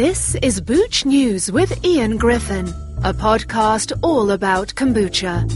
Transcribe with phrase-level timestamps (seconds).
[0.00, 2.68] This is Booch News with Ian Griffin,
[3.04, 5.46] a podcast all about kombucha.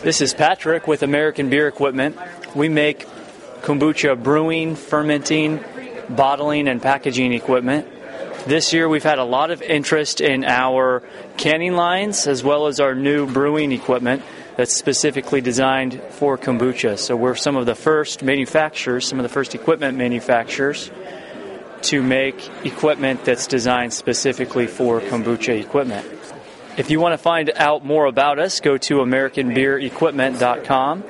[0.00, 2.16] This is Patrick with American Beer Equipment.
[2.54, 3.08] We make
[3.62, 5.64] kombucha brewing, fermenting,
[6.10, 7.88] bottling, and packaging equipment.
[8.46, 11.02] This year we've had a lot of interest in our
[11.36, 14.22] canning lines as well as our new brewing equipment
[14.56, 16.98] that's specifically designed for kombucha.
[16.98, 20.90] So we're some of the first manufacturers, some of the first equipment manufacturers
[21.82, 26.06] to make equipment that's designed specifically for kombucha equipment.
[26.76, 31.04] If you want to find out more about us, go to AmericanBeerEquipment.com.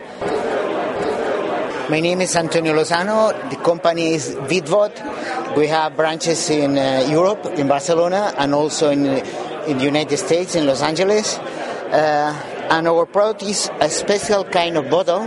[1.91, 3.50] My name is Antonio Lozano.
[3.50, 5.56] The company is Vidvod.
[5.56, 10.55] We have branches in uh, Europe, in Barcelona, and also in, in the United States,
[10.55, 11.38] in Los Angeles.
[11.38, 15.27] Uh, and our product is a special kind of bottle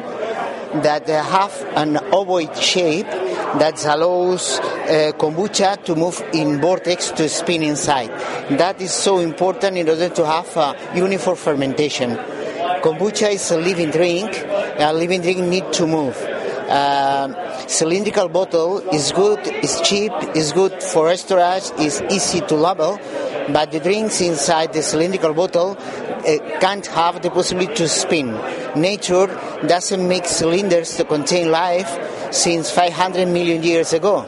[0.82, 7.64] that have an ovoid shape that allows uh, kombucha to move in vortex to spin
[7.64, 8.10] inside.
[8.58, 12.18] That is so important in order to have a uniform fermentation.
[12.82, 14.30] Kombucha is a living drink.
[14.80, 16.16] A living drink need to move.
[16.18, 23.00] Uh, cylindrical bottle is good, is cheap, is good for storage, is easy to label,
[23.54, 25.78] but the drinks inside the cylindrical bottle
[26.60, 28.32] can't have the possibility to spin.
[28.76, 29.28] Nature
[29.66, 31.90] doesn't make cylinders to contain life
[32.34, 34.22] since 500 million years ago.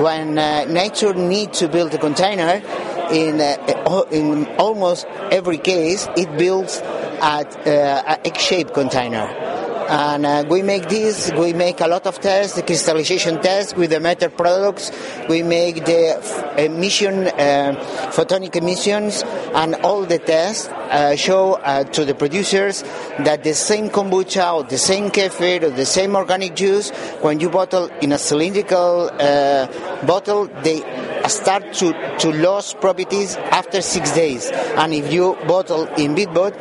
[0.00, 2.62] When uh, nature needs to build a container,
[3.10, 6.78] in, uh, in almost every case, it builds
[7.20, 9.53] at uh, egg-shaped container
[9.88, 13.90] and uh, we make this we make a lot of tests the crystallization tests with
[13.90, 14.90] the metal products.
[15.28, 17.74] We make the emission uh,
[18.12, 19.22] photonic emissions
[19.54, 22.82] and all the tests uh, show uh, to the producers
[23.20, 27.50] that the same kombucha or the same kefir or the same organic juice when you
[27.50, 29.66] bottle in a cylindrical uh,
[30.06, 30.82] bottle they
[31.28, 34.50] start to, to lose properties after six days.
[34.50, 36.52] And if you bottle in Vidvod,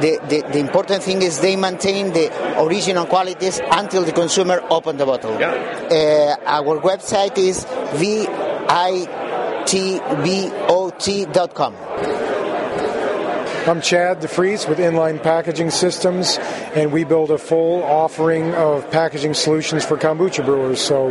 [0.00, 2.30] the, the, the, important thing is they maintain the
[2.62, 5.38] original qualities until the consumer open the bottle.
[5.38, 5.52] Yeah.
[5.90, 7.64] Uh, our website is
[7.94, 8.52] vitvot.com.
[13.64, 16.36] I'm Chad DeFries with Inline Packaging Systems,
[16.74, 20.80] and we build a full offering of packaging solutions for kombucha brewers.
[20.80, 21.10] So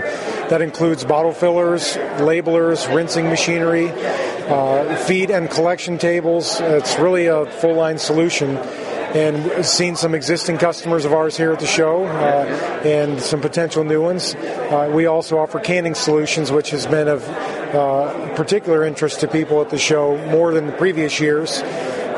[0.49, 6.59] that includes bottle fillers, labelers, rinsing machinery, uh, feed and collection tables.
[6.59, 8.57] It's really a full line solution.
[8.57, 13.83] And seen some existing customers of ours here at the show uh, and some potential
[13.83, 14.35] new ones.
[14.35, 19.61] Uh, we also offer canning solutions, which has been of uh, particular interest to people
[19.61, 21.61] at the show more than the previous years.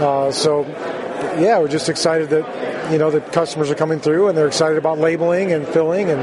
[0.04, 0.66] Uh, so,
[1.40, 4.78] yeah, we're just excited that you know the customers are coming through and they're excited
[4.78, 6.10] about labeling and filling.
[6.10, 6.20] And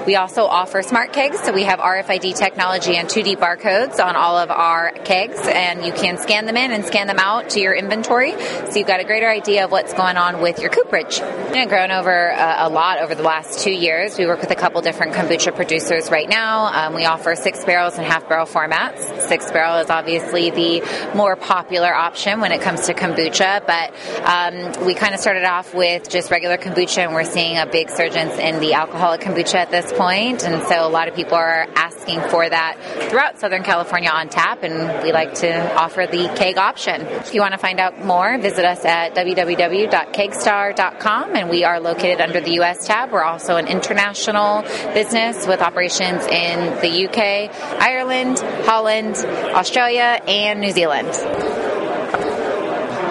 [0.05, 4.37] We also offer smart kegs, so we have RFID technology and 2D barcodes on all
[4.37, 7.73] of our kegs, and you can scan them in and scan them out to your
[7.73, 11.19] inventory so you've got a greater idea of what's going on with your cooperage.
[11.21, 14.17] It's grown over uh, a lot over the last two years.
[14.17, 16.65] We work with a couple different kombucha producers right now.
[16.65, 19.21] Um, we offer six barrels and half barrel formats.
[19.21, 23.93] Six barrel is obviously the more popular option when it comes to kombucha, but
[24.25, 27.89] um, we kind of started off with just regular kombucha and we're seeing a big
[27.89, 30.43] surge in the alcoholic kombucha at this point.
[30.43, 32.77] and so a lot of people are asking for that
[33.09, 37.01] throughout Southern California on tap, and we like to offer the keg option.
[37.01, 42.21] If you want to find out more, visit us at www.kegstar.com, and we are located
[42.21, 42.85] under the U.S.
[42.87, 43.11] tab.
[43.11, 44.63] We're also an international
[44.93, 47.49] business with operations in the U.K.,
[47.79, 51.52] Ireland, Holland, Australia, and New Zealand.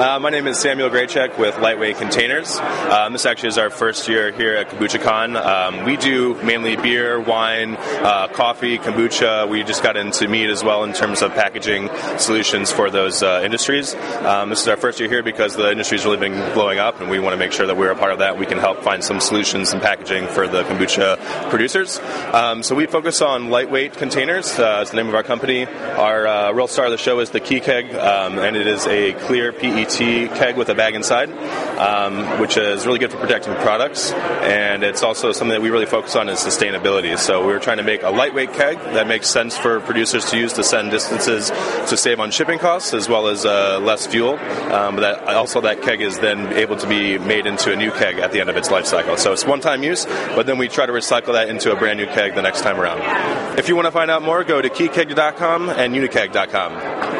[0.02, 2.56] Uh, my name is Samuel Graycheck with Lightweight Containers.
[2.58, 5.36] Um, this actually is our first year here at KombuchaCon.
[5.36, 9.48] Um, we do mainly beer, wine, uh, coffee, kombucha.
[9.48, 11.88] We just got into meat as well in terms of packaging
[12.18, 13.94] solutions for those uh, industries.
[13.94, 17.00] Um, this is our first year here because the industry industry's really been blowing up,
[17.00, 18.38] and we want to make sure that we're a part of that.
[18.38, 21.18] We can help find some solutions and packaging for the kombucha
[21.50, 22.00] producers.
[22.32, 24.58] Um, so we focus on lightweight containers.
[24.58, 25.66] Uh, it's the name of our company.
[25.66, 28.86] Our uh, real star of the show is the Key Keg, um, and it is
[28.86, 31.30] a clear PET tea keg with a bag inside,
[31.78, 34.12] um, which is really good for protecting products.
[34.12, 37.18] And it's also something that we really focus on is sustainability.
[37.18, 40.38] So we were trying to make a lightweight keg that makes sense for producers to
[40.38, 41.50] use to send distances
[41.88, 44.38] to save on shipping costs as well as uh, less fuel.
[44.72, 47.90] Um, but that, also that keg is then able to be made into a new
[47.92, 49.16] keg at the end of its life cycle.
[49.16, 52.06] So it's one-time use, but then we try to recycle that into a brand new
[52.06, 53.58] keg the next time around.
[53.58, 57.11] If you want to find out more, go to keykeg.com and unikeg.com.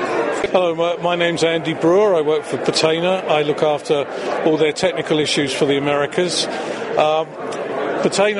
[0.50, 2.16] Hello, my, my, name's Andy Brewer.
[2.16, 3.22] I work for Petainer.
[3.28, 4.04] I look after
[4.44, 6.46] all their technical issues for the Americas.
[6.98, 7.28] Um,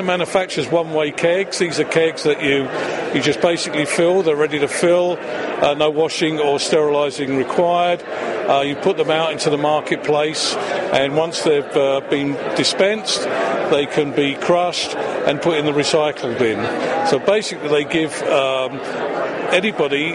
[0.05, 1.59] manufactures one-way kegs.
[1.59, 2.67] These are kegs that you
[3.15, 4.21] you just basically fill.
[4.21, 5.17] They're ready to fill.
[5.17, 8.03] Uh, no washing or sterilising required.
[8.03, 13.21] Uh, you put them out into the marketplace, and once they've uh, been dispensed,
[13.73, 16.59] they can be crushed and put in the recycle bin.
[17.07, 18.79] So basically, they give um,
[19.51, 20.13] anybody,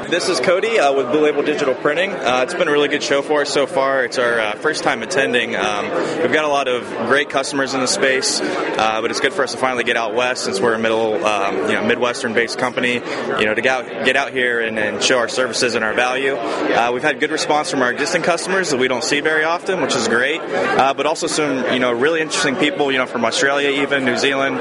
[0.09, 2.13] This is Cody uh, with Blue Label Digital Printing.
[2.13, 4.05] Uh, it's been a really good show for us so far.
[4.05, 5.57] It's our uh, first time attending.
[5.57, 5.91] Um,
[6.23, 9.43] we've got a lot of great customers in the space, uh, but it's good for
[9.43, 12.95] us to finally get out west since we're a middle, um, you know, Midwestern-based company.
[12.95, 15.93] You know, to get out, get out here and, and show our services and our
[15.93, 16.37] value.
[16.37, 19.81] Uh, we've had good response from our existing customers that we don't see very often,
[19.81, 20.41] which is great.
[20.41, 24.17] Uh, but also some, you know, really interesting people, you know, from Australia, even New
[24.17, 24.59] Zealand,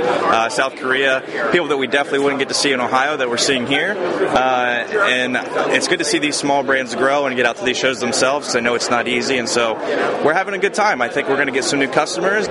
[0.51, 1.21] South Korea,
[1.51, 5.35] people that we definitely wouldn't get to see in Ohio that we're seeing here, and
[5.74, 8.56] it's good to see these small brands grow and get out to these shows themselves.
[8.56, 9.74] I know it's not easy, and so
[10.24, 11.02] we're having a good time.
[11.02, 12.48] I think we're going to get some new customers.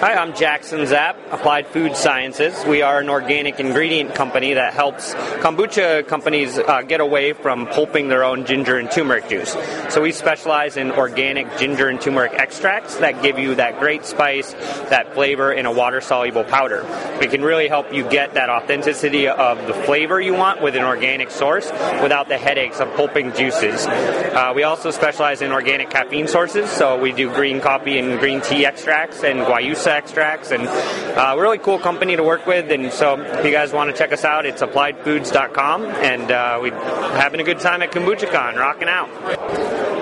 [0.00, 2.64] Hi, I'm Jackson Zapp, Applied Food Sciences.
[2.66, 5.12] We are an organic ingredient company that helps
[5.42, 9.56] kombucha companies uh, get away from pulping their own ginger and turmeric juice.
[9.88, 14.52] So we specialize in organic ginger and turmeric extracts that give you that great spice,
[14.88, 16.86] that flavor in a water soluble powder.
[17.18, 20.84] We can really help you get that authenticity of the flavor you want with an
[20.84, 23.84] organic source without the headaches of pulping juices.
[23.88, 28.40] Uh, we also specialize in organic caffeine sources, so we do green coffee and green
[28.40, 32.70] tea extracts and guayusa extracts, and uh, really cool company to work with.
[32.70, 36.70] And so, if you guys want to check us out, it's appliedfoods.com, and uh, we're
[37.18, 39.97] having a good time at KombuchaCon, rocking out.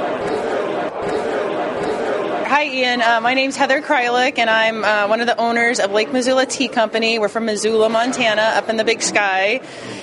[2.57, 3.03] Hi, Ian.
[3.03, 6.47] Uh, my name's Heather Krylik, and I'm uh, one of the owners of Lake Missoula
[6.47, 7.19] Tea Company.
[7.19, 9.61] We're from Missoula, Montana, up in the big sky.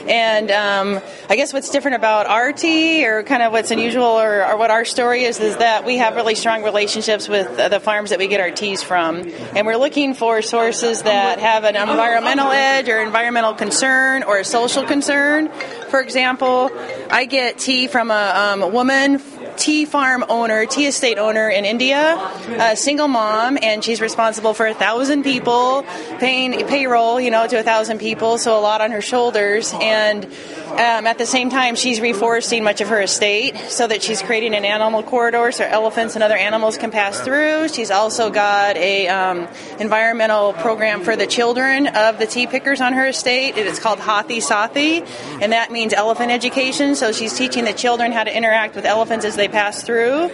[0.07, 4.45] And um, I guess what's different about our tea, or kind of what's unusual, or,
[4.45, 8.11] or, what our story is, is that we have really strong relationships with the farms
[8.11, 9.27] that we get our teas from.
[9.55, 14.45] And we're looking for sources that have an environmental edge, or environmental concern, or a
[14.45, 15.49] social concern.
[15.89, 16.69] For example,
[17.09, 19.17] I get tea from a, um, a woman
[19.57, 22.17] tea farm owner, tea estate owner in India,
[22.59, 25.85] a single mom, and she's responsible for a thousand people,
[26.19, 29.73] paying payroll, you know, to a thousand people, so a lot on her shoulders.
[29.79, 34.21] And um, at the same time, she's reforesting much of her estate so that she's
[34.21, 37.69] creating an animal corridor so elephants and other animals can pass through.
[37.69, 39.47] She's also got a um,
[39.79, 43.57] environmental program for the children of the tea pickers on her estate.
[43.57, 45.07] It is called Hathi Sathi,
[45.41, 46.95] and that means elephant education.
[46.95, 50.29] So she's teaching the children how to interact with elephants as they pass through.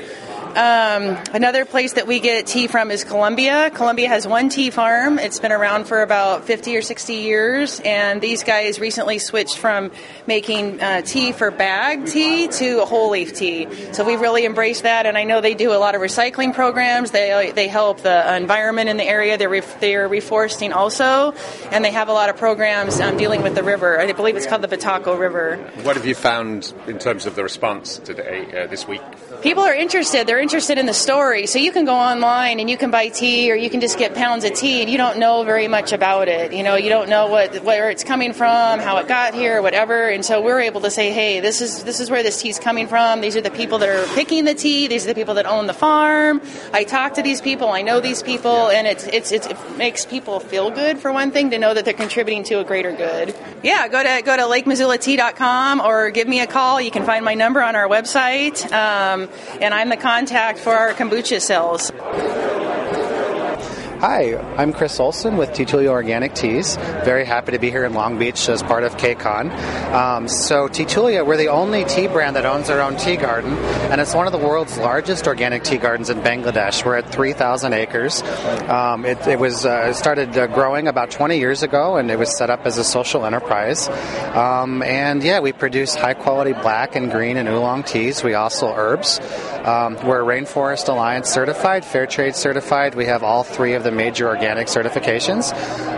[0.60, 3.70] Um, another place that we get tea from is Colombia.
[3.70, 5.18] Colombia has one tea farm.
[5.18, 9.90] It's been around for about 50 or 60 years, and these guys recently switched from
[10.28, 13.70] making uh, tea for bag tea to whole leaf tea.
[13.94, 17.12] So we've really embraced that, and I know they do a lot of recycling programs.
[17.12, 19.38] They they help the environment in the area.
[19.38, 21.36] They're re- they're reforesting also,
[21.72, 23.98] and they have a lot of programs um, dealing with the river.
[23.98, 25.56] I believe it's called the Bataco River.
[25.84, 29.02] What have you found in terms of the response today uh, this week?
[29.42, 30.28] People are interested.
[30.28, 31.46] They're interested in the story.
[31.46, 34.16] So you can go online and you can buy tea or you can just get
[34.16, 36.52] pounds of tea and you don't know very much about it.
[36.54, 40.10] You know, you don't know what where it's coming from, how it got here, whatever.
[40.10, 42.88] And so we're able to say, "Hey, this is this is where this tea's coming
[42.88, 43.22] from.
[43.22, 44.88] These are the people that are picking the tea.
[44.88, 46.42] These are the people that own the farm.
[46.74, 47.70] I talk to these people.
[47.70, 51.30] I know these people and it's it's, it's it makes people feel good for one
[51.30, 53.36] thing to know that they're contributing to a greater good.
[53.62, 56.82] Yeah, go to go to lakemissoulatea.com or give me a call.
[56.82, 58.60] You can find my number on our website.
[58.72, 59.30] Um,
[59.62, 61.92] and I'm the contact for our kombucha sales.
[64.00, 66.78] Hi, I'm Chris Olson with Teatulia Organic Teas.
[67.04, 69.52] Very happy to be here in Long Beach as part of KCON.
[69.94, 73.52] Um, so, Teatulia, we're the only tea brand that owns their own tea garden,
[73.92, 76.86] and it's one of the world's largest organic tea gardens in Bangladesh.
[76.86, 78.22] We're at 3,000 acres.
[78.70, 82.38] Um, it, it, was uh, started uh, growing about 20 years ago, and it was
[82.38, 83.90] set up as a social enterprise.
[84.34, 88.24] Um, and yeah, we produce high quality black and green and oolong teas.
[88.24, 89.20] We also herbs.
[89.66, 92.96] Um, we're Rainforest Alliance certified, Fair Trade certified.
[92.96, 95.54] We have all three of the major organic certifications.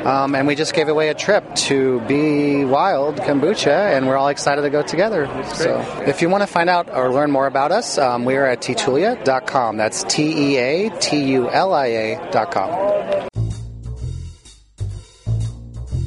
[0.06, 4.30] Um, and we just gave away a trip to Be Wild Kombucha, and we're all
[4.30, 5.28] excited to go together.
[5.56, 8.46] So if you want to find out or learn more about us, um, we are
[8.46, 9.78] at teatulia.com.
[9.78, 12.70] That's T E A T U L I A.com.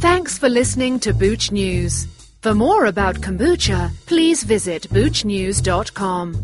[0.00, 2.06] Thanks for listening to Booch News.
[2.42, 6.34] For more about kombucha, please visit boochnews.com.